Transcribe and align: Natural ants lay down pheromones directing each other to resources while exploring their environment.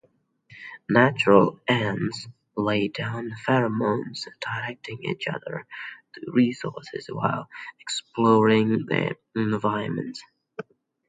Natural 0.89 1.59
ants 1.67 2.27
lay 2.57 2.87
down 2.87 3.29
pheromones 3.47 4.23
directing 4.41 4.97
each 5.03 5.27
other 5.27 5.67
to 6.15 6.31
resources 6.33 7.05
while 7.05 7.47
exploring 7.79 8.87
their 8.87 9.11
environment. 9.35 10.17